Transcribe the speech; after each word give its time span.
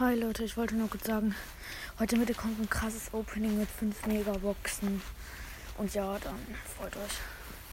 Hi 0.00 0.14
Leute, 0.14 0.44
ich 0.44 0.56
wollte 0.56 0.76
nur 0.76 0.88
kurz 0.88 1.08
sagen, 1.08 1.34
heute 1.98 2.16
Mitte 2.16 2.32
kommt 2.32 2.60
ein 2.60 2.70
krasses 2.70 3.12
Opening 3.12 3.58
mit 3.58 3.68
5 3.68 4.06
Megaboxen. 4.06 5.02
Und 5.76 5.92
ja, 5.92 6.16
dann 6.20 6.38
freut 6.76 6.96
euch. 6.96 7.37